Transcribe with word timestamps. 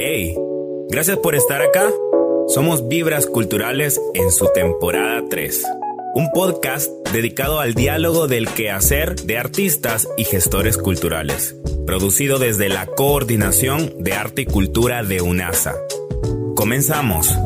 Hey, 0.00 0.36
gracias 0.90 1.18
por 1.18 1.34
estar 1.34 1.60
acá. 1.60 1.90
Somos 2.46 2.86
Vibras 2.86 3.26
Culturales 3.26 4.00
en 4.14 4.30
su 4.30 4.46
temporada 4.54 5.24
3. 5.28 5.64
Un 6.14 6.30
podcast 6.30 6.88
dedicado 7.12 7.58
al 7.58 7.74
diálogo 7.74 8.28
del 8.28 8.46
quehacer 8.48 9.16
de 9.16 9.38
artistas 9.38 10.08
y 10.16 10.22
gestores 10.22 10.78
culturales. 10.78 11.56
Producido 11.84 12.38
desde 12.38 12.68
la 12.68 12.86
Coordinación 12.86 13.92
de 13.98 14.12
Arte 14.12 14.42
y 14.42 14.46
Cultura 14.46 15.02
de 15.02 15.20
UNASA. 15.20 15.74
Comenzamos. 16.54 17.36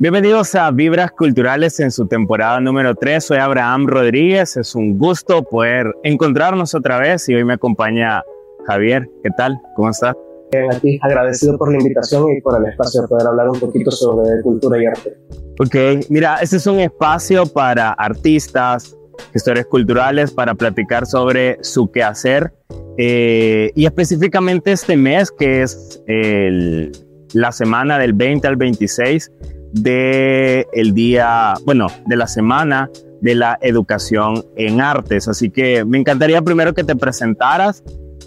Bienvenidos 0.00 0.54
a 0.54 0.70
Vibras 0.70 1.10
Culturales 1.10 1.80
en 1.80 1.90
su 1.90 2.06
temporada 2.06 2.60
número 2.60 2.94
3. 2.94 3.24
Soy 3.24 3.38
Abraham 3.38 3.88
Rodríguez. 3.88 4.56
Es 4.56 4.76
un 4.76 4.96
gusto 4.96 5.42
poder 5.42 5.92
encontrarnos 6.04 6.72
otra 6.76 7.00
vez 7.00 7.28
y 7.28 7.34
hoy 7.34 7.42
me 7.42 7.54
acompaña 7.54 8.22
Javier. 8.68 9.10
¿Qué 9.24 9.30
tal? 9.36 9.60
¿Cómo 9.74 9.90
estás? 9.90 10.14
Bien, 10.52 10.72
aquí 10.72 11.00
agradecido 11.02 11.58
por 11.58 11.72
la 11.72 11.78
invitación 11.78 12.30
y 12.30 12.40
por 12.40 12.56
el 12.60 12.70
espacio 12.70 13.02
de 13.02 13.08
poder 13.08 13.26
hablar 13.26 13.48
un 13.48 13.58
poquito 13.58 13.90
sobre 13.90 14.40
cultura 14.44 14.80
y 14.80 14.86
arte. 14.86 15.16
Ok, 15.58 16.06
mira, 16.10 16.36
este 16.42 16.58
es 16.58 16.66
un 16.68 16.78
espacio 16.78 17.46
para 17.46 17.90
artistas, 17.90 18.96
gestores 19.32 19.66
culturales, 19.66 20.30
para 20.30 20.54
platicar 20.54 21.06
sobre 21.06 21.58
su 21.60 21.90
quehacer 21.90 22.52
eh, 22.98 23.72
y 23.74 23.84
específicamente 23.84 24.70
este 24.70 24.96
mes 24.96 25.32
que 25.32 25.62
es 25.62 26.00
el, 26.06 26.92
la 27.32 27.50
semana 27.50 27.98
del 27.98 28.12
20 28.12 28.46
al 28.46 28.54
26 28.54 29.32
de 29.72 30.66
el 30.72 30.94
día, 30.94 31.54
bueno, 31.64 31.88
de 32.06 32.16
la 32.16 32.26
semana 32.26 32.90
de 33.20 33.34
la 33.34 33.58
educación 33.60 34.44
en 34.56 34.80
artes. 34.80 35.28
Así 35.28 35.50
que 35.50 35.84
me 35.84 35.98
encantaría 35.98 36.42
primero 36.42 36.74
que 36.74 36.84
te 36.84 36.96
presentaras 36.96 37.82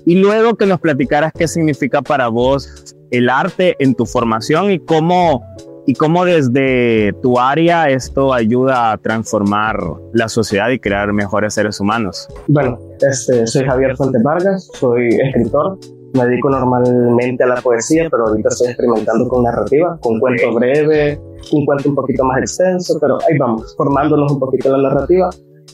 y 0.06 0.16
luego 0.16 0.56
que 0.56 0.66
nos 0.66 0.80
platicaras 0.80 1.32
qué 1.34 1.48
significa 1.48 2.02
para 2.02 2.28
vos 2.28 2.96
el 3.12 3.30
arte 3.30 3.76
en 3.80 3.96
tu 3.96 4.06
formación 4.06 4.72
y 4.72 4.80
cómo 4.80 5.44
y 5.88 5.96
cómo 5.96 6.26
desde 6.26 7.12
tu 7.22 7.40
área 7.40 7.90
esto 7.90 8.34
ayuda 8.34 8.92
a 8.92 8.98
transformar 8.98 9.78
la 10.14 10.30
sociedad 10.30 10.70
y 10.70 10.80
crear 10.80 11.12
mejores 11.12 11.56
seres 11.56 11.80
humanos. 11.80 12.28
Bueno, 12.48 12.80
este, 13.02 13.48
soy 13.48 13.66
Javier 13.66 13.96
Fuentes 13.98 14.22
Vargas, 14.24 14.70
soy 14.76 15.10
escritor, 15.10 15.80
me 16.14 16.26
dedico 16.26 16.50
normalmente 16.50 17.44
a 17.44 17.48
la 17.48 17.62
poesía, 17.62 18.08
pero 18.10 18.28
ahorita 18.28 18.50
estoy 18.50 18.68
experimentando 18.68 19.28
con 19.28 19.44
narrativa, 19.44 19.98
con 20.02 20.20
cuento 20.20 20.54
breve, 20.54 21.20
un 21.52 21.66
cuento 21.66 21.90
un 21.90 21.96
poquito 21.96 22.24
más 22.24 22.40
extenso, 22.40 22.98
pero 23.00 23.18
ahí 23.30 23.38
vamos, 23.38 23.74
formándonos 23.78 24.32
un 24.32 24.40
poquito 24.40 24.76
la 24.76 24.90
narrativa. 24.90 25.30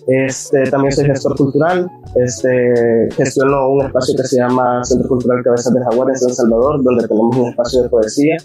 Este, 0.08 0.64
también 0.70 0.92
soy 0.92 1.06
gestor 1.06 1.36
cultural, 1.36 1.90
este, 2.16 3.10
gestiono 3.16 3.70
un 3.70 3.86
espacio 3.86 4.16
que 4.16 4.24
se 4.24 4.38
llama 4.38 4.84
Centro 4.84 5.08
Cultural 5.10 5.44
Cabezas 5.44 5.74
de 5.74 5.82
Jaguar 5.84 6.10
en 6.10 6.16
San 6.16 6.34
Salvador, 6.34 6.82
donde 6.84 7.08
tenemos 7.08 7.36
un 7.36 7.48
espacio 7.48 7.84
de 7.84 7.90
poesía, 7.90 8.38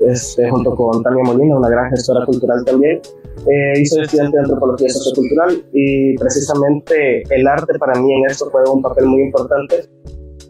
este, 0.00 0.48
junto 0.50 0.74
con 0.76 1.02
Tania 1.02 1.24
Molina, 1.24 1.56
una 1.56 1.70
gran 1.70 1.90
gestora 1.90 2.24
cultural 2.24 2.64
también. 2.64 3.00
Eh, 3.46 3.80
y 3.80 3.86
soy 3.86 4.02
estudiante 4.02 4.36
de 4.36 4.42
antropología 4.42 4.88
sociocultural 4.90 5.64
y 5.72 6.16
precisamente 6.18 7.22
el 7.30 7.46
arte 7.46 7.78
para 7.78 7.98
mí 8.00 8.12
en 8.12 8.26
esto 8.26 8.48
juega 8.50 8.70
un 8.70 8.82
papel 8.82 9.06
muy 9.06 9.22
importante 9.22 9.88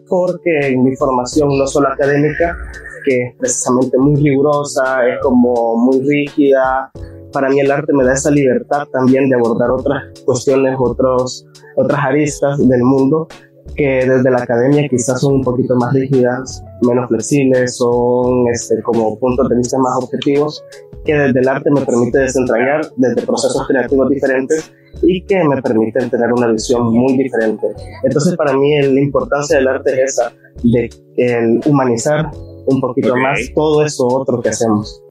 porque 0.09 0.69
en 0.69 0.83
mi 0.83 0.95
formación 0.95 1.57
no 1.57 1.67
solo 1.67 1.89
académica, 1.89 2.57
que 3.05 3.21
es 3.21 3.35
precisamente 3.37 3.97
muy 3.97 4.15
rigurosa, 4.15 5.07
es 5.07 5.19
como 5.21 5.77
muy 5.77 6.01
rígida, 6.01 6.91
para 7.31 7.49
mí 7.49 7.59
el 7.59 7.71
arte 7.71 7.93
me 7.93 8.03
da 8.03 8.13
esa 8.13 8.31
libertad 8.31 8.87
también 8.91 9.29
de 9.29 9.35
abordar 9.35 9.71
otras 9.71 10.03
cuestiones, 10.25 10.75
otros, 10.79 11.45
otras 11.75 11.99
aristas 12.03 12.57
del 12.67 12.83
mundo 12.83 13.27
que 13.75 14.05
desde 14.05 14.31
la 14.31 14.41
academia 14.41 14.87
quizás 14.89 15.21
son 15.21 15.35
un 15.35 15.43
poquito 15.43 15.75
más 15.75 15.93
rígidas, 15.93 16.63
menos 16.81 17.07
flexibles, 17.07 17.77
son 17.77 18.47
este, 18.51 18.81
como 18.81 19.17
puntos 19.19 19.47
de 19.47 19.55
vista 19.55 19.77
más 19.77 19.95
objetivos, 20.03 20.63
que 21.05 21.13
desde 21.13 21.39
el 21.39 21.47
arte 21.47 21.69
me 21.71 21.81
permite 21.85 22.19
desentrañar 22.19 22.81
desde 22.97 23.25
procesos 23.25 23.65
creativos 23.67 24.09
diferentes 24.09 24.73
y 25.01 25.21
que 25.23 25.43
me 25.43 25.61
permiten 25.61 26.09
tener 26.09 26.31
una 26.33 26.47
visión 26.47 26.93
muy 26.93 27.17
diferente. 27.17 27.67
Entonces 28.03 28.35
para 28.35 28.53
mí 28.53 28.81
la 28.81 29.01
importancia 29.01 29.57
del 29.57 29.67
arte 29.67 30.03
es 30.03 30.11
esa, 30.11 30.31
de 30.63 30.89
el 31.17 31.61
humanizar 31.65 32.31
un 32.65 32.81
poquito 32.81 33.15
más 33.15 33.39
todo 33.53 33.83
eso 33.83 34.07
otro 34.07 34.41
que 34.41 34.49
hacemos. 34.49 35.01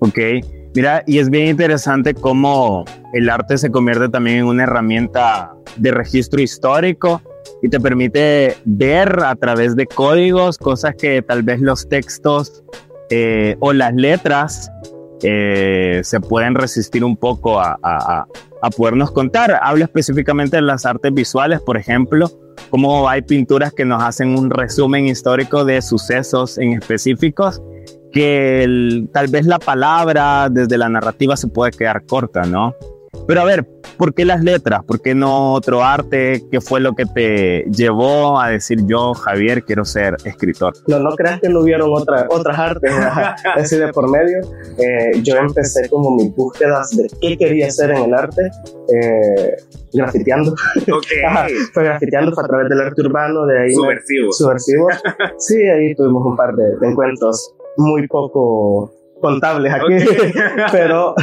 Ok, 0.00 0.18
mira, 0.74 1.02
y 1.06 1.18
es 1.18 1.28
bien 1.30 1.48
interesante 1.48 2.14
cómo 2.14 2.84
el 3.12 3.28
arte 3.28 3.58
se 3.58 3.70
convierte 3.70 4.08
también 4.08 4.38
en 4.38 4.44
una 4.46 4.62
herramienta 4.62 5.52
de 5.76 5.90
registro 5.90 6.40
histórico 6.40 7.20
y 7.62 7.68
te 7.68 7.80
permite 7.80 8.56
ver 8.64 9.20
a 9.24 9.34
través 9.34 9.74
de 9.74 9.86
códigos 9.86 10.58
cosas 10.58 10.94
que 10.96 11.22
tal 11.22 11.42
vez 11.42 11.60
los 11.60 11.88
textos 11.88 12.62
eh, 13.10 13.56
o 13.60 13.72
las 13.72 13.94
letras 13.94 14.70
eh, 15.22 16.00
se 16.04 16.20
pueden 16.20 16.54
resistir 16.54 17.04
un 17.04 17.16
poco 17.16 17.58
a, 17.58 17.78
a, 17.82 18.26
a, 18.62 18.70
podernos 18.70 19.10
contar. 19.10 19.58
Hablo 19.62 19.84
específicamente 19.84 20.56
de 20.56 20.62
las 20.62 20.86
artes 20.86 21.12
visuales, 21.12 21.60
por 21.60 21.76
ejemplo, 21.76 22.30
como 22.70 23.08
hay 23.08 23.22
pinturas 23.22 23.72
que 23.72 23.84
nos 23.84 24.02
hacen 24.02 24.38
un 24.38 24.50
resumen 24.50 25.06
histórico 25.06 25.64
de 25.64 25.80
sucesos 25.82 26.58
en 26.58 26.72
específicos 26.72 27.62
que 28.12 29.06
tal 29.12 29.28
vez 29.28 29.46
la 29.46 29.58
palabra 29.58 30.48
desde 30.50 30.78
la 30.78 30.88
narrativa 30.88 31.36
se 31.36 31.48
puede 31.48 31.72
quedar 31.72 32.04
corta, 32.06 32.42
¿no? 32.42 32.74
Pero 33.28 33.42
a 33.42 33.44
ver, 33.44 33.66
¿por 33.98 34.14
qué 34.14 34.24
las 34.24 34.42
letras? 34.42 34.82
¿Por 34.84 35.02
qué 35.02 35.14
no 35.14 35.52
otro 35.52 35.84
arte? 35.84 36.44
¿Qué 36.50 36.62
fue 36.62 36.80
lo 36.80 36.94
que 36.94 37.04
te 37.04 37.66
llevó 37.70 38.40
a 38.40 38.48
decir 38.48 38.78
yo, 38.86 39.12
Javier, 39.12 39.64
quiero 39.64 39.84
ser 39.84 40.16
escritor? 40.24 40.72
No, 40.86 40.98
no 40.98 41.10
creas 41.10 41.38
que 41.38 41.50
no 41.50 41.60
hubieron 41.60 41.90
otra, 41.92 42.26
otras 42.30 42.58
artes 42.58 42.90
así 43.54 43.76
de 43.76 43.88
por 43.88 44.10
medio. 44.10 44.40
Eh, 44.78 45.20
yo 45.22 45.36
empecé 45.36 45.90
como 45.90 46.16
mis 46.16 46.34
búsquedas 46.34 46.96
de 46.96 47.06
qué 47.20 47.36
quería 47.36 47.66
hacer 47.66 47.90
en 47.90 48.04
el 48.04 48.14
arte, 48.14 48.48
eh, 48.94 49.56
grafiteando. 49.92 50.54
Okay. 50.80 51.54
fue 51.74 51.84
grafiteando, 51.84 52.32
fue 52.32 52.44
a 52.44 52.46
través 52.46 52.70
del 52.70 52.80
arte 52.80 53.02
urbano, 53.02 53.44
de 53.44 53.60
ahí. 53.60 53.74
Subversivo. 53.74 54.32
subversivo. 54.32 54.88
Sí, 55.36 55.62
ahí 55.68 55.94
tuvimos 55.94 56.24
un 56.24 56.34
par 56.34 56.56
de, 56.56 56.78
de 56.80 56.88
encuentros 56.88 57.54
muy 57.76 58.08
poco 58.08 58.97
contables 59.20 59.72
aquí, 59.72 59.94
pero, 60.72 61.14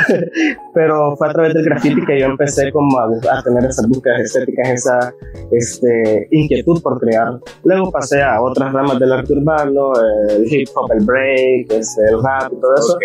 pero 0.73 1.16
fue 1.16 1.29
a 1.29 1.33
través 1.33 1.53
del 1.53 1.66
graffiti 1.66 2.06
que 2.06 2.19
yo 2.19 2.28
empecé 2.28 2.72
como 2.72 3.00
a, 3.00 3.06
a, 3.06 3.44
tener 3.44 3.66
esas 3.66 3.88
búsquedas 3.88 4.22
estéticas, 4.22 4.69
esa 4.69 5.13
este, 5.51 6.28
inquietud 6.31 6.81
por 6.81 7.00
crear. 7.00 7.39
Luego 7.63 7.91
pasé 7.91 8.22
a 8.22 8.41
otras 8.41 8.73
ramas 8.73 9.00
del 9.00 9.11
arte 9.11 9.34
urbano, 9.34 9.94
el 10.29 10.51
hip 10.51 10.69
hop, 10.75 10.91
el 10.91 11.05
break, 11.05 11.72
este, 11.72 12.01
el 12.09 12.23
rap 12.23 12.51
y 12.51 12.59
todo 12.59 12.75
eso. 12.75 12.97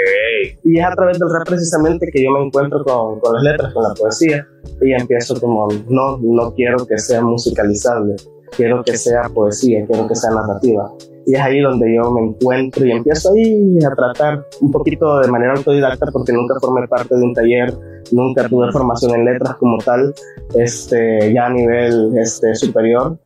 Y 0.64 0.78
es 0.78 0.84
a 0.84 0.94
través 0.94 1.18
del 1.18 1.30
rap 1.30 1.46
precisamente 1.46 2.08
que 2.12 2.22
yo 2.22 2.30
me 2.30 2.44
encuentro 2.44 2.84
con, 2.84 3.20
con 3.20 3.34
las 3.34 3.42
letras, 3.42 3.72
con 3.72 3.82
la 3.82 3.94
poesía, 3.94 4.46
y 4.80 4.92
empiezo 4.92 5.40
como, 5.40 5.68
no, 5.88 6.18
no 6.18 6.54
quiero 6.54 6.86
que 6.86 6.98
sea 6.98 7.22
musicalizable, 7.22 8.16
quiero 8.56 8.82
que 8.82 8.96
sea 8.96 9.22
poesía, 9.34 9.84
quiero 9.86 10.08
que 10.08 10.14
sea 10.14 10.30
narrativa 10.30 10.90
y 11.26 11.34
es 11.34 11.40
ahí 11.40 11.60
donde 11.60 11.94
yo 11.94 12.10
me 12.10 12.22
encuentro 12.22 12.84
y 12.84 12.92
empiezo 12.92 13.32
ahí 13.32 13.78
a 13.84 13.94
tratar 13.94 14.44
un 14.60 14.70
poquito 14.70 15.20
de 15.20 15.28
manera 15.28 15.54
autodidacta 15.54 16.06
porque 16.12 16.32
nunca 16.32 16.54
formé 16.60 16.86
parte 16.88 17.14
de 17.14 17.22
un 17.22 17.34
taller, 17.34 17.74
nunca 18.12 18.48
tuve 18.48 18.72
formación 18.72 19.14
en 19.14 19.24
letras 19.24 19.56
como 19.56 19.78
tal, 19.78 20.14
este, 20.54 21.32
ya 21.32 21.46
a 21.46 21.50
nivel 21.50 22.16
este, 22.18 22.54
superior, 22.54 23.18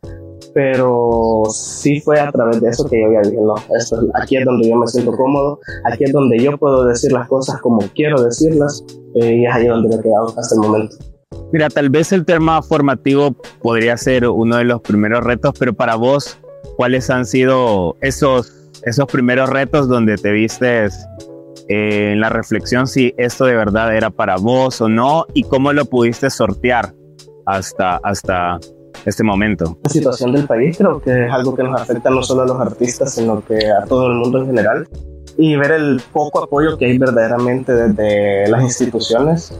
pero 0.52 1.42
sí 1.50 2.00
fue 2.00 2.20
a 2.20 2.30
través 2.30 2.60
de 2.60 2.68
eso 2.68 2.88
que 2.88 3.00
yo 3.00 3.12
ya 3.12 3.28
dije, 3.28 3.40
no, 3.40 3.54
esto, 3.78 3.96
aquí 4.14 4.36
es 4.36 4.44
donde 4.44 4.68
yo 4.68 4.76
me 4.76 4.86
siento 4.86 5.12
cómodo, 5.12 5.58
aquí 5.84 6.04
es 6.04 6.12
donde 6.12 6.38
yo 6.38 6.56
puedo 6.58 6.84
decir 6.84 7.12
las 7.12 7.28
cosas 7.28 7.60
como 7.60 7.80
quiero 7.94 8.22
decirlas 8.22 8.84
eh, 9.14 9.36
y 9.36 9.46
es 9.46 9.54
ahí 9.54 9.66
donde 9.66 9.88
me 9.88 9.96
he 9.96 10.02
quedado 10.02 10.26
hasta 10.36 10.54
el 10.54 10.60
momento. 10.60 10.96
Mira, 11.52 11.68
tal 11.68 11.90
vez 11.90 12.12
el 12.12 12.24
tema 12.24 12.62
formativo 12.62 13.34
podría 13.62 13.96
ser 13.96 14.28
uno 14.28 14.56
de 14.56 14.64
los 14.64 14.80
primeros 14.80 15.22
retos, 15.22 15.54
pero 15.58 15.74
para 15.74 15.96
vos, 15.96 16.38
¿cuáles 16.76 17.10
han 17.10 17.26
sido 17.26 17.96
esos, 18.00 18.52
esos 18.82 19.06
primeros 19.06 19.48
retos 19.48 19.88
donde 19.88 20.16
te 20.16 20.32
vistes 20.32 21.06
eh, 21.68 22.12
en 22.12 22.20
la 22.20 22.28
reflexión 22.28 22.86
si 22.86 23.14
esto 23.16 23.44
de 23.44 23.54
verdad 23.54 23.96
era 23.96 24.10
para 24.10 24.36
vos 24.36 24.80
o 24.80 24.88
no 24.88 25.26
y 25.34 25.44
cómo 25.44 25.72
lo 25.72 25.84
pudiste 25.86 26.30
sortear 26.30 26.94
hasta, 27.46 27.96
hasta 28.02 28.58
este 29.04 29.22
momento? 29.22 29.78
La 29.82 29.90
situación 29.90 30.32
del 30.32 30.46
país 30.46 30.76
creo 30.78 31.00
que 31.00 31.26
es 31.26 31.32
algo 31.32 31.54
que 31.54 31.62
nos 31.62 31.80
afecta 31.80 32.10
no 32.10 32.22
solo 32.22 32.42
a 32.42 32.46
los 32.46 32.60
artistas, 32.60 33.14
sino 33.14 33.44
que 33.44 33.70
a 33.70 33.84
todo 33.84 34.08
el 34.08 34.14
mundo 34.14 34.38
en 34.38 34.46
general. 34.46 34.88
Y 35.36 35.56
ver 35.56 35.72
el 35.72 36.00
poco 36.12 36.44
apoyo 36.44 36.78
que 36.78 36.86
hay 36.86 36.96
verdaderamente 36.96 37.72
desde 37.72 38.48
las 38.48 38.62
instituciones 38.62 39.52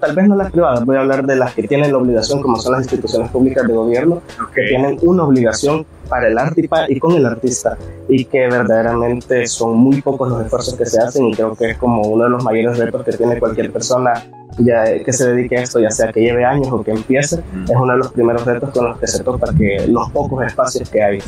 tal 0.00 0.14
vez 0.14 0.28
no 0.28 0.36
las 0.36 0.50
privadas, 0.50 0.84
voy 0.84 0.96
a 0.96 1.00
hablar 1.00 1.26
de 1.26 1.36
las 1.36 1.54
que 1.54 1.62
tienen 1.66 1.92
la 1.92 1.98
obligación, 1.98 2.40
como 2.40 2.58
son 2.58 2.72
las 2.72 2.82
instituciones 2.82 3.30
públicas 3.30 3.66
de 3.66 3.74
gobierno, 3.74 4.22
que 4.54 4.62
tienen 4.62 4.98
una 5.02 5.24
obligación 5.24 5.84
para 6.08 6.28
el 6.28 6.38
arte 6.38 6.68
y, 6.88 6.98
con 6.98 7.12
el 7.12 7.26
artista, 7.26 7.76
y 8.08 8.24
que 8.24 8.48
verdaderamente 8.48 9.46
son 9.46 9.76
muy 9.76 10.00
pocos 10.00 10.28
los 10.28 10.42
esfuerzos 10.42 10.74
que 10.74 10.86
se 10.86 11.00
hacen, 11.00 11.26
y 11.26 11.34
creo 11.34 11.54
que 11.54 11.70
es 11.70 11.78
como 11.78 12.02
uno 12.02 12.24
de 12.24 12.30
los 12.30 12.42
mayores 12.42 12.78
retos 12.78 13.04
que 13.04 13.12
tiene 13.12 13.38
cualquier 13.38 13.70
persona 13.70 14.24
ya, 14.58 14.84
que 15.04 15.12
se 15.12 15.32
dedique 15.32 15.56
a 15.56 15.62
esto, 15.62 15.80
ya 15.80 15.90
sea 15.90 16.12
que 16.12 16.20
lleve 16.20 16.44
años 16.44 16.68
o 16.70 16.82
que 16.82 16.90
empiece, 16.90 17.36
es 17.36 17.76
uno 17.76 17.92
de 17.92 17.98
los 17.98 18.12
primeros 18.12 18.44
retos 18.44 18.70
con 18.70 18.86
los 18.86 18.98
que 18.98 19.06
se 19.06 19.22
topa 19.22 19.52
que 19.56 19.86
los 19.88 20.10
pocos 20.10 20.44
espacios 20.44 20.88
que 20.90 21.02
hay. 21.02 21.18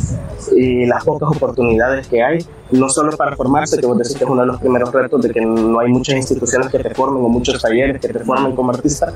Y 0.57 0.87
las 0.87 1.05
pocas 1.05 1.29
oportunidades 1.37 2.07
que 2.09 2.23
hay, 2.23 2.45
no 2.71 2.89
solo 2.89 3.17
para 3.17 3.37
formarse, 3.37 3.79
que 3.79 3.87
vos 3.87 3.99
decís 3.99 4.17
que 4.17 4.25
es 4.25 4.31
uno 4.31 4.43
de 4.43 4.47
los 4.47 4.61
primeros 4.61 4.93
retos 4.93 5.23
de 5.23 5.31
que 5.31 5.41
no 5.41 5.79
hay 5.81 5.89
muchas 5.89 6.17
instituciones 6.17 6.69
que 6.69 6.79
te 6.79 6.95
formen 6.95 7.25
o 7.25 7.29
muchos 7.29 7.61
talleres 7.61 8.01
que 8.01 8.09
te 8.09 8.21
formen 8.21 8.55
como 8.55 8.71
artista, 8.71 9.13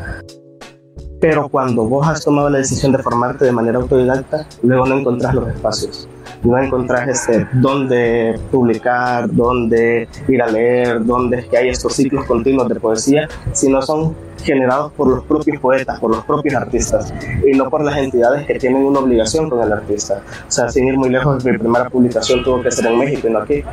pero 1.20 1.48
cuando 1.48 1.84
vos 1.84 2.06
has 2.06 2.24
tomado 2.24 2.50
la 2.50 2.58
decisión 2.58 2.92
de 2.92 2.98
formarte 2.98 3.44
de 3.44 3.52
manera 3.52 3.78
autodidacta, 3.78 4.46
luego 4.62 4.86
no 4.86 4.98
encontrás 4.98 5.34
los 5.34 5.48
espacios 5.48 6.08
no 6.44 6.58
encontrar 6.58 7.08
este, 7.08 7.46
dónde 7.54 8.38
publicar, 8.50 9.32
dónde 9.32 10.08
ir 10.28 10.42
a 10.42 10.46
leer, 10.46 11.04
dónde 11.04 11.38
es 11.38 11.46
que 11.46 11.56
hay 11.56 11.68
estos 11.70 11.94
ciclos 11.94 12.24
continuos 12.26 12.68
de 12.68 12.76
poesía, 12.76 13.28
sino 13.52 13.80
son 13.82 14.14
generados 14.42 14.92
por 14.92 15.08
los 15.08 15.24
propios 15.24 15.58
poetas, 15.58 15.98
por 15.98 16.10
los 16.10 16.24
propios 16.24 16.54
artistas 16.54 17.12
y 17.46 17.56
no 17.56 17.70
por 17.70 17.82
las 17.82 17.96
entidades 17.96 18.46
que 18.46 18.58
tienen 18.58 18.84
una 18.84 19.00
obligación 19.00 19.48
con 19.48 19.62
el 19.62 19.72
artista. 19.72 20.20
O 20.46 20.50
sea, 20.50 20.68
sin 20.68 20.86
ir 20.86 20.98
muy 20.98 21.08
lejos, 21.08 21.42
mi 21.44 21.56
primera 21.56 21.88
publicación 21.88 22.44
tuvo 22.44 22.62
que 22.62 22.70
ser 22.70 22.86
en 22.86 22.98
México 22.98 23.26
y 23.26 23.30
no 23.30 23.38
aquí, 23.38 23.64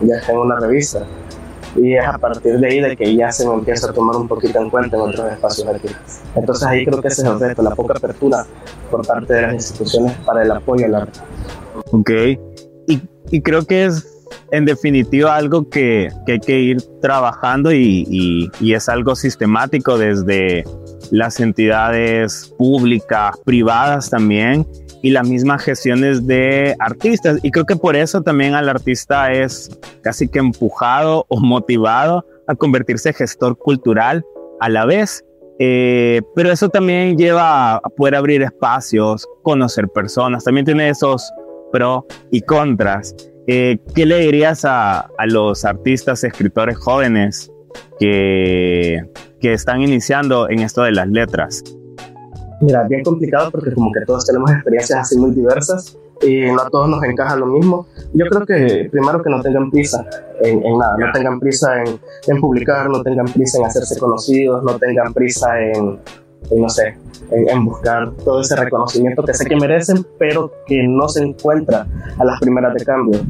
ya 0.00 0.16
está 0.16 0.32
en 0.32 0.38
una 0.38 0.58
revista. 0.58 1.06
Y 1.76 1.94
es 1.94 2.04
a 2.04 2.18
partir 2.18 2.58
de 2.58 2.66
ahí 2.66 2.80
de 2.80 2.96
que 2.96 3.14
ya 3.14 3.30
se 3.30 3.46
me 3.46 3.54
empieza 3.54 3.90
a 3.90 3.92
tomar 3.92 4.16
un 4.16 4.26
poquito 4.26 4.58
en 4.58 4.70
cuenta 4.70 4.96
en 4.96 5.02
otros 5.02 5.32
espacios 5.32 5.68
artísticos. 5.68 6.20
Entonces 6.34 6.66
ahí 6.66 6.84
creo 6.84 7.00
que 7.00 7.06
ese 7.06 7.22
es 7.22 7.28
el 7.28 7.38
reto, 7.38 7.62
la 7.62 7.76
poca 7.76 7.94
apertura 7.96 8.44
por 8.90 9.06
parte 9.06 9.34
de 9.34 9.42
las 9.42 9.54
instituciones 9.54 10.16
para 10.26 10.42
el 10.42 10.50
apoyo 10.50 10.86
al 10.86 10.94
arte. 10.96 11.20
Ok. 11.92 12.10
Y, 12.88 13.00
y 13.30 13.40
creo 13.40 13.64
que 13.64 13.86
es 13.86 14.06
en 14.52 14.64
definitiva 14.64 15.36
algo 15.36 15.68
que, 15.68 16.08
que 16.26 16.32
hay 16.32 16.40
que 16.40 16.58
ir 16.58 16.82
trabajando 17.00 17.72
y, 17.72 18.04
y, 18.08 18.50
y, 18.60 18.74
es 18.74 18.88
algo 18.88 19.14
sistemático 19.14 19.98
desde 19.98 20.64
las 21.10 21.40
entidades 21.40 22.52
públicas, 22.58 23.36
privadas 23.44 24.10
también 24.10 24.66
y 25.02 25.10
las 25.10 25.28
mismas 25.28 25.62
gestiones 25.62 26.26
de 26.26 26.74
artistas. 26.78 27.38
Y 27.42 27.50
creo 27.50 27.64
que 27.64 27.76
por 27.76 27.96
eso 27.96 28.22
también 28.22 28.54
al 28.54 28.68
artista 28.68 29.32
es 29.32 29.70
casi 30.02 30.28
que 30.28 30.38
empujado 30.38 31.26
o 31.28 31.40
motivado 31.40 32.24
a 32.46 32.54
convertirse 32.54 33.10
en 33.10 33.14
gestor 33.14 33.56
cultural 33.56 34.24
a 34.60 34.68
la 34.68 34.84
vez. 34.84 35.24
Eh, 35.62 36.22
pero 36.34 36.50
eso 36.50 36.70
también 36.70 37.18
lleva 37.18 37.74
a 37.74 37.88
poder 37.96 38.14
abrir 38.14 38.42
espacios, 38.42 39.26
conocer 39.42 39.88
personas. 39.88 40.44
También 40.44 40.64
tiene 40.64 40.88
esos 40.88 41.30
pro 41.72 42.06
y 42.30 42.42
contras. 42.42 43.14
Eh, 43.46 43.78
¿Qué 43.94 44.06
le 44.06 44.18
dirías 44.20 44.64
a, 44.64 45.00
a, 45.00 45.26
los 45.26 45.64
artistas, 45.64 46.22
escritores 46.24 46.76
jóvenes 46.76 47.50
que, 47.98 49.02
que 49.40 49.52
están 49.52 49.82
iniciando 49.82 50.48
en 50.48 50.60
esto 50.60 50.82
de 50.82 50.92
las 50.92 51.08
letras? 51.08 51.62
Mira, 52.60 52.86
bien 52.86 53.02
complicado 53.02 53.50
porque 53.50 53.72
como 53.72 53.90
que 53.92 54.00
todos 54.06 54.26
tenemos 54.26 54.50
experiencias 54.50 55.00
así 55.00 55.18
muy 55.18 55.30
diversas 55.30 55.96
y 56.22 56.42
no 56.52 56.60
a 56.60 56.68
todos 56.68 56.88
nos 56.88 57.02
encaja 57.04 57.36
lo 57.36 57.46
mismo. 57.46 57.86
Yo 58.12 58.26
creo 58.26 58.46
que 58.46 58.88
primero 58.90 59.22
que 59.22 59.30
no 59.30 59.40
tengan 59.40 59.70
prisa 59.70 60.04
en, 60.42 60.64
en 60.64 60.78
nada, 60.78 60.94
no 60.98 61.12
tengan 61.12 61.40
prisa 61.40 61.82
en, 61.82 61.98
en, 62.26 62.40
publicar, 62.40 62.90
no 62.90 63.02
tengan 63.02 63.26
prisa 63.26 63.58
en 63.58 63.64
hacerse 63.64 63.98
conocidos, 63.98 64.62
no 64.62 64.78
tengan 64.78 65.14
prisa 65.14 65.60
en, 65.60 65.98
no 66.54 66.68
sé, 66.68 66.96
en, 67.30 67.64
buscar 67.64 68.12
todo 68.24 68.40
ese 68.40 68.56
reconocimiento 68.56 69.22
que 69.22 69.34
sé 69.34 69.46
que 69.46 69.56
merecen, 69.56 70.06
pero 70.18 70.52
que 70.66 70.82
no 70.86 71.08
se 71.08 71.22
encuentra 71.22 71.86
a 72.18 72.24
las 72.24 72.40
primeras 72.40 72.74
de 72.74 72.84
cambio. 72.84 73.20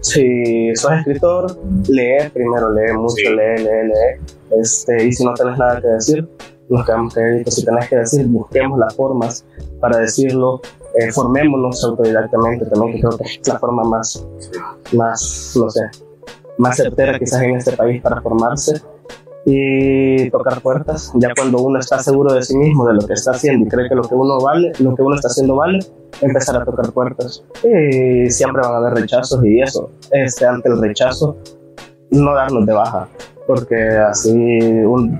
Si 0.00 0.74
sos 0.76 0.92
escritor, 0.92 1.56
lee 1.88 2.28
primero, 2.32 2.72
lee 2.72 2.92
mucho, 2.92 3.30
lee, 3.30 3.58
lee, 3.58 3.88
lee. 3.88 4.60
Este, 4.60 5.06
y 5.06 5.12
si 5.12 5.24
no 5.24 5.32
tenés 5.34 5.56
nada 5.58 5.80
que 5.80 5.88
decir, 5.88 6.28
nos 6.68 6.84
quedamos 6.84 7.14
créditos. 7.14 7.54
Si 7.54 7.64
tenés 7.64 7.88
que 7.88 7.96
decir, 7.96 8.26
busquemos 8.26 8.78
las 8.78 8.94
formas 8.94 9.46
para 9.80 9.98
decirlo, 9.98 10.60
eh, 10.94 11.10
formémonos 11.10 11.82
autodidactamente 11.84 12.66
también, 12.66 12.94
que 12.94 13.00
creo 13.00 13.16
que 13.16 13.24
es 13.24 13.48
la 13.48 13.58
forma 13.58 13.82
más, 13.84 14.26
más, 14.92 15.54
no 15.58 15.70
sé, 15.70 15.80
más 16.58 16.76
certera 16.76 17.18
quizás 17.18 17.42
en 17.42 17.56
este 17.56 17.72
país 17.72 18.02
para 18.02 18.20
formarse 18.20 18.80
y 19.46 20.30
tocar 20.30 20.60
puertas. 20.60 21.12
Ya 21.14 21.32
cuando 21.36 21.62
uno 21.62 21.78
está 21.78 21.98
seguro 21.98 22.32
de 22.32 22.42
sí 22.42 22.56
mismo, 22.56 22.86
de 22.86 22.94
lo 22.94 23.06
que 23.06 23.12
está 23.12 23.32
haciendo 23.32 23.66
y 23.66 23.68
cree 23.68 23.88
que 23.88 23.94
lo 23.94 24.02
que 24.02 24.14
uno 24.14 24.38
vale, 24.40 24.72
lo 24.78 24.94
que 24.94 25.02
uno 25.02 25.14
está 25.14 25.28
haciendo 25.28 25.56
vale, 25.56 25.78
empezar 26.20 26.56
a 26.56 26.64
tocar 26.64 26.90
puertas. 26.92 27.44
Y 27.62 28.30
siempre 28.30 28.62
van 28.62 28.74
a 28.74 28.76
haber 28.78 28.94
rechazos 28.94 29.44
y 29.44 29.60
eso, 29.60 29.90
este, 30.10 30.46
ante 30.46 30.68
el 30.68 30.80
rechazo, 30.80 31.36
no 32.10 32.34
darnos 32.34 32.66
de 32.66 32.72
baja. 32.72 33.08
Porque 33.46 33.76
así 33.76 34.58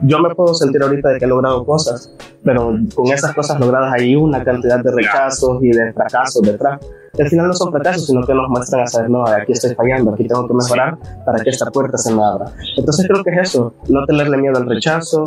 yo 0.03 0.19
me 0.19 0.35
puedo 0.35 0.55
sentir 0.55 0.83
ahorita 0.83 1.11
de 1.11 1.19
que 1.19 1.27
he 1.27 1.29
logrado 1.29 1.67
cosas, 1.67 2.17
pero 2.43 2.75
con 2.95 3.13
esas 3.13 3.35
cosas 3.35 3.61
logradas 3.61 3.93
hay 3.93 4.17
una 4.17 4.43
cantidad 4.43 4.83
de 4.83 4.91
rechazos 4.91 5.63
y 5.63 5.69
de 5.69 5.93
fracasos 5.93 6.41
detrás 6.41 6.81
al 7.23 7.29
final 7.29 7.47
no 7.47 7.53
son 7.55 7.71
fracasos, 7.73 8.07
sino 8.07 8.27
que 8.27 8.35
nos 8.35 8.49
muestran 8.49 8.83
a 8.83 8.87
saber, 8.87 9.11
no, 9.11 9.25
aquí 9.27 9.53
estoy 9.53 9.75
fallando, 9.75 10.13
aquí 10.13 10.27
tengo 10.27 10.47
que 10.47 10.55
mejorar 10.55 10.99
para 11.25 11.43
que 11.43 11.51
esta 11.51 11.71
puerta 11.71 11.97
se 11.97 12.13
me 12.13 12.23
abra. 12.25 12.47
Entonces 12.77 13.07
creo 13.07 13.23
que 13.23 13.31
es 13.31 13.51
eso, 13.51 13.75
no 13.89 14.05
tenerle 14.07 14.37
miedo 14.39 14.57
al 14.57 14.69
rechazo 14.69 15.25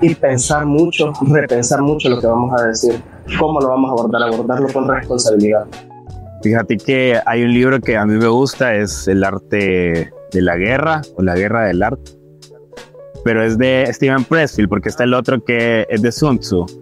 y 0.00 0.14
pensar 0.14 0.66
mucho, 0.66 1.12
repensar 1.30 1.82
mucho 1.82 2.08
lo 2.08 2.20
que 2.20 2.26
vamos 2.26 2.60
a 2.60 2.66
decir, 2.66 3.00
cómo 3.38 3.60
lo 3.60 3.68
vamos 3.68 3.90
a 3.90 3.92
abordar, 3.92 4.22
abordarlo 4.22 4.68
con 4.72 4.88
responsabilidad. 4.88 5.64
Fíjate 6.42 6.76
que 6.76 7.20
hay 7.24 7.44
un 7.44 7.52
libro 7.52 7.80
que 7.80 7.96
a 7.96 8.04
mí 8.04 8.14
me 8.14 8.26
gusta, 8.26 8.74
es 8.74 9.06
El 9.06 9.22
arte 9.22 10.12
de 10.32 10.42
la 10.42 10.56
guerra 10.56 11.02
o 11.16 11.22
La 11.22 11.36
guerra 11.36 11.66
del 11.66 11.82
arte, 11.82 12.12
pero 13.24 13.44
es 13.44 13.56
de 13.56 13.88
Steven 13.92 14.24
Pressfield, 14.24 14.68
porque 14.68 14.88
está 14.88 15.04
el 15.04 15.14
otro 15.14 15.42
que 15.44 15.86
es 15.88 16.02
de 16.02 16.10
Sun 16.10 16.40
Tzu 16.40 16.81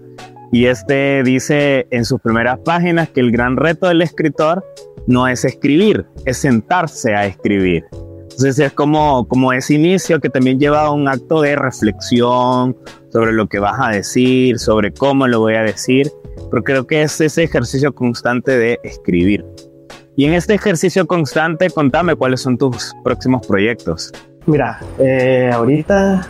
y 0.52 0.67
este 0.67 1.23
dice 1.23 1.87
en 1.91 2.05
sus 2.05 2.20
primeras 2.20 2.58
páginas 2.61 3.08
que 3.08 3.20
el 3.20 3.31
gran 3.31 3.56
reto 3.56 3.87
del 3.88 4.02
escritor 4.02 4.64
no 5.06 5.29
es 5.29 5.44
escribir, 5.44 6.06
es 6.25 6.38
sentarse 6.38 7.14
a 7.14 7.26
escribir. 7.26 7.85
Entonces 8.23 8.58
es 8.58 8.73
como, 8.73 9.29
como 9.29 9.52
ese 9.52 9.75
inicio 9.75 10.20
que 10.20 10.31
también 10.31 10.58
lleva 10.58 10.82
a 10.82 10.91
un 10.91 11.08
acto 11.08 11.43
de 11.43 11.56
reflexión 11.56 12.76
sobre 13.12 13.32
lo 13.32 13.49
que 13.49 13.58
vas 13.58 13.79
a 13.79 13.91
decir, 13.91 14.58
sobre 14.58 14.93
cómo 14.93 15.26
lo 15.26 15.41
voy 15.41 15.55
a 15.55 15.62
decir, 15.62 16.11
pero 16.50 16.62
creo 16.62 16.87
que 16.87 17.03
es 17.03 17.20
ese 17.20 17.44
ejercicio 17.44 17.94
constante 17.94 18.56
de 18.56 18.79
escribir. 18.82 19.44
Y 20.17 20.25
en 20.25 20.35
este 20.35 20.55
ejercicio 20.55 21.06
constante, 21.06 21.70
contame 21.70 22.14
cuáles 22.17 22.41
son 22.41 22.58
tus 22.58 22.94
próximos 23.05 23.46
proyectos. 23.46 24.12
Mira, 24.46 24.81
eh, 24.99 25.50
ahorita 25.53 26.26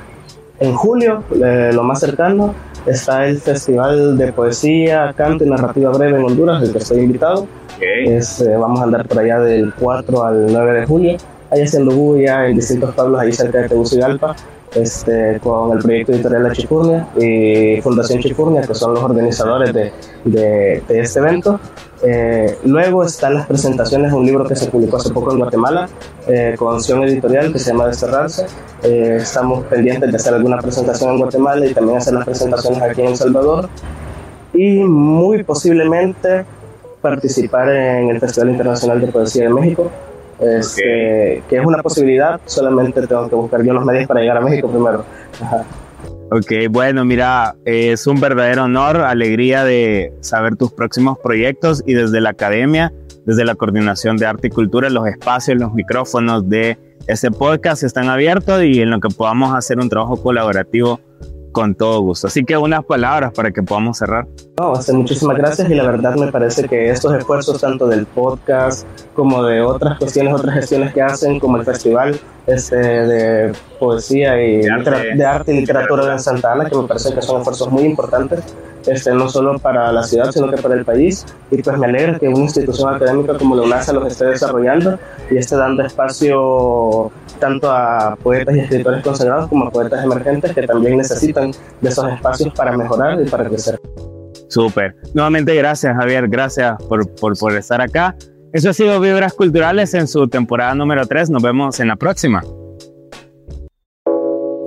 en 0.58 0.74
julio, 0.74 1.24
eh, 1.42 1.70
lo 1.72 1.82
más 1.82 2.00
cercano, 2.00 2.54
está 2.86 3.26
el 3.28 3.40
Festival 3.40 4.16
de 4.16 4.32
Poesía, 4.32 5.12
Canto 5.16 5.44
y 5.44 5.50
Narrativa 5.50 5.90
Breve 5.90 6.18
en 6.18 6.24
Honduras, 6.24 6.62
el 6.62 6.72
que 6.72 6.78
estoy 6.78 7.00
invitado. 7.00 7.46
Es, 7.80 8.40
eh, 8.40 8.56
vamos 8.56 8.80
a 8.80 8.84
andar 8.84 9.06
por 9.06 9.18
allá 9.18 9.40
del 9.40 9.72
4 9.74 10.24
al 10.24 10.52
9 10.52 10.80
de 10.80 10.86
julio, 10.86 11.16
ahí 11.50 11.62
haciendo 11.62 11.92
bulla 11.92 12.46
en 12.48 12.56
distintos 12.56 12.94
pueblos 12.94 13.20
ahí 13.20 13.32
cerca 13.32 13.58
de 13.58 13.68
Tegucigalpa 13.68 14.36
este, 14.74 15.40
con 15.42 15.72
el 15.76 15.82
proyecto 15.82 16.12
editorial 16.12 16.44
La 16.44 16.52
Chifurnia 16.52 17.08
y 17.18 17.80
Fundación 17.80 18.20
Chifurnia, 18.20 18.62
que 18.62 18.74
son 18.74 18.94
los 18.94 19.02
organizadores 19.02 19.72
de, 19.72 19.92
de, 20.24 20.82
de 20.86 21.00
este 21.00 21.18
evento. 21.18 21.60
Eh, 22.02 22.56
luego 22.64 23.04
están 23.04 23.34
las 23.34 23.46
presentaciones 23.46 24.10
de 24.10 24.16
un 24.16 24.24
libro 24.24 24.46
que 24.46 24.56
se 24.56 24.70
publicó 24.70 24.96
hace 24.96 25.10
poco 25.10 25.32
en 25.32 25.38
Guatemala, 25.38 25.88
eh, 26.26 26.54
con 26.58 26.74
acción 26.74 27.02
editorial 27.04 27.52
que 27.52 27.58
se 27.58 27.72
llama 27.72 27.88
Desterrarse. 27.88 28.46
Eh, 28.82 29.18
estamos 29.20 29.64
pendientes 29.66 30.10
de 30.10 30.16
hacer 30.16 30.34
alguna 30.34 30.58
presentación 30.58 31.12
en 31.12 31.18
Guatemala 31.18 31.66
y 31.66 31.74
también 31.74 31.98
hacer 31.98 32.14
las 32.14 32.24
presentaciones 32.24 32.82
aquí 32.82 33.02
en 33.02 33.08
El 33.08 33.16
Salvador. 33.16 33.68
Y 34.54 34.78
muy 34.78 35.42
posiblemente 35.42 36.44
participar 37.02 37.68
en 37.70 38.10
el 38.10 38.20
Festival 38.20 38.50
Internacional 38.50 39.00
de 39.00 39.06
Poesía 39.06 39.44
de 39.44 39.50
México, 39.50 39.90
este, 40.40 41.42
que 41.48 41.56
es 41.56 41.64
una 41.64 41.82
posibilidad, 41.82 42.40
solamente 42.46 43.06
tengo 43.06 43.28
que 43.28 43.34
buscar 43.34 43.62
yo 43.62 43.72
los 43.72 43.84
medios 43.84 44.06
para 44.06 44.20
llegar 44.20 44.38
a 44.38 44.40
México 44.40 44.70
primero. 44.70 45.04
Ok, 46.32 46.70
bueno, 46.70 47.04
mira, 47.04 47.56
es 47.64 48.06
un 48.06 48.20
verdadero 48.20 48.64
honor, 48.64 48.98
alegría 48.98 49.64
de 49.64 50.12
saber 50.20 50.56
tus 50.56 50.72
próximos 50.72 51.18
proyectos 51.18 51.82
y 51.86 51.94
desde 51.94 52.20
la 52.20 52.30
academia, 52.30 52.92
desde 53.26 53.44
la 53.44 53.56
coordinación 53.56 54.16
de 54.16 54.26
arte 54.26 54.46
y 54.46 54.50
cultura, 54.50 54.88
los 54.90 55.08
espacios, 55.08 55.58
los 55.58 55.74
micrófonos 55.74 56.48
de 56.48 56.78
este 57.08 57.30
podcast 57.30 57.82
están 57.82 58.08
abiertos 58.08 58.62
y 58.62 58.80
en 58.80 58.90
lo 58.90 59.00
que 59.00 59.08
podamos 59.08 59.54
hacer 59.54 59.80
un 59.80 59.88
trabajo 59.88 60.22
colaborativo 60.22 61.00
con 61.52 61.74
todo 61.74 62.00
gusto. 62.00 62.26
Así 62.26 62.44
que 62.44 62.56
unas 62.56 62.84
palabras 62.84 63.32
para 63.34 63.50
que 63.50 63.62
podamos 63.62 63.98
cerrar. 63.98 64.26
No, 64.58 64.72
hace 64.72 64.92
muchísimas 64.92 65.36
gracias 65.36 65.70
y 65.70 65.74
la 65.74 65.84
verdad 65.84 66.14
me 66.16 66.30
parece 66.30 66.68
que 66.68 66.90
estos 66.90 67.14
esfuerzos 67.14 67.60
tanto 67.60 67.86
del 67.86 68.06
podcast 68.06 68.86
como 69.14 69.42
de 69.44 69.60
otras 69.60 69.98
cuestiones, 69.98 70.34
otras 70.34 70.54
gestiones 70.54 70.92
que 70.92 71.02
hacen 71.02 71.40
como 71.40 71.56
el 71.56 71.64
festival 71.64 72.18
este, 72.46 72.76
de 72.76 73.52
poesía 73.78 74.42
y 74.42 74.62
de 74.62 75.24
arte, 75.24 75.52
y 75.52 75.60
literatura 75.60 76.12
en 76.12 76.18
Santa 76.18 76.52
Ana, 76.52 76.68
que 76.68 76.76
me 76.76 76.86
parece 76.86 77.14
que 77.14 77.22
son 77.22 77.38
esfuerzos 77.38 77.70
muy 77.70 77.84
importantes, 77.84 78.40
este, 78.86 79.12
no 79.12 79.28
solo 79.28 79.58
para 79.58 79.92
la 79.92 80.02
ciudad, 80.02 80.30
sino 80.32 80.50
que 80.50 80.60
para 80.60 80.74
el 80.74 80.84
país. 80.84 81.24
Y 81.50 81.62
pues 81.62 81.78
me 81.78 81.86
alegra 81.86 82.18
que 82.18 82.28
una 82.28 82.40
institución 82.40 82.94
académica 82.94 83.38
como 83.38 83.54
la 83.54 83.62
UNASA 83.62 83.92
los 83.92 84.06
esté 84.06 84.26
desarrollando 84.26 84.98
y 85.30 85.36
esté 85.36 85.56
dando 85.56 85.82
espacio 85.82 87.10
tanto 87.40 87.70
a 87.70 88.16
poetas 88.22 88.54
y 88.54 88.60
escritores 88.60 89.02
consagrados 89.02 89.48
como 89.48 89.66
a 89.66 89.70
poetas 89.70 90.04
emergentes 90.04 90.54
que 90.54 90.66
también 90.66 90.98
necesitan 90.98 91.50
de 91.80 91.88
esos 91.88 92.12
espacios 92.12 92.54
para 92.54 92.76
mejorar 92.76 93.20
y 93.20 93.28
para 93.28 93.48
crecer. 93.48 93.80
Súper. 94.48 94.94
Nuevamente 95.14 95.54
gracias 95.54 95.96
Javier, 95.96 96.28
gracias 96.28 96.80
por, 96.84 97.12
por, 97.14 97.36
por 97.38 97.56
estar 97.56 97.80
acá. 97.80 98.14
Eso 98.52 98.70
ha 98.70 98.72
sido 98.72 99.00
Vibras 99.00 99.34
Culturales 99.34 99.94
en 99.94 100.08
su 100.08 100.28
temporada 100.28 100.74
número 100.74 101.06
3. 101.06 101.30
Nos 101.30 101.42
vemos 101.42 101.78
en 101.80 101.88
la 101.88 101.96
próxima. 101.96 102.42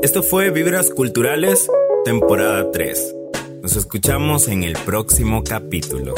Esto 0.02 0.24
fue 0.24 0.52
Vibras 0.52 0.90
Culturales, 0.90 1.70
temporada 2.04 2.72
3. 2.72 3.16
Nos 3.62 3.76
escuchamos 3.78 4.48
en 4.50 4.64
el 4.64 4.74
próximo 4.86 5.44
capítulo. 5.44 6.14